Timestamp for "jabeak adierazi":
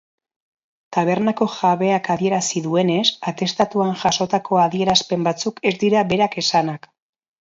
1.55-2.63